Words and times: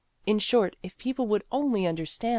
In 0.25 0.39
short, 0.39 0.75
if 0.81 0.97
people 0.97 1.27
would 1.27 1.43
only 1.51 1.85
understand." 1.85 2.29